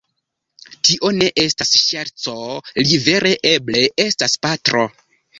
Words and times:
Tio 0.87 1.09
ne 1.17 1.25
estas 1.41 1.73
ŝerco, 1.81 2.33
li 2.87 2.97
vere 3.03 3.33
eble 3.51 3.83
estas 4.07 4.35
patro 4.47 4.83